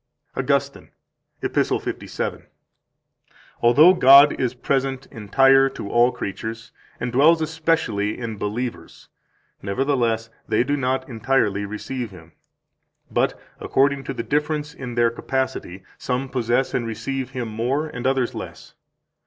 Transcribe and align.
170 0.33 0.41
AUGUSTINE, 0.43 0.91
Ep. 1.43 1.53
57: 1.83 2.47
"Although 3.61 3.93
God 3.93 4.33
is 4.41 4.55
present 4.55 5.05
entire 5.11 5.69
to 5.69 5.91
all 5.91 6.11
creatures, 6.11 6.71
and 6.99 7.11
dwells 7.11 7.39
especially 7.39 8.17
in 8.17 8.39
believers, 8.39 9.09
nevertheless 9.61 10.31
they 10.47 10.63
do 10.63 10.75
not 10.75 11.07
entirely 11.07 11.65
receive 11.67 12.09
Him, 12.09 12.31
but, 13.11 13.39
according 13.59 14.03
to 14.05 14.13
the 14.15 14.23
difference 14.23 14.73
in 14.73 14.95
their 14.95 15.11
capacity, 15.11 15.83
some 15.99 16.29
possess 16.29 16.73
and 16.73 16.87
receive 16.87 17.29
Him 17.29 17.49
more, 17.49 17.85
and 17.85 18.07
others 18.07 18.33
less. 18.33 18.73